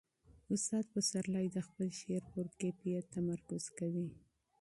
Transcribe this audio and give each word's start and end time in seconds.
استاد 0.53 0.85
پسرلی 0.93 1.47
د 1.51 1.57
خپل 1.67 1.87
شعر 1.99 2.23
پر 2.33 2.45
کیفیت 2.59 3.03
تمرکز 3.15 3.63
کوي. 3.77 4.07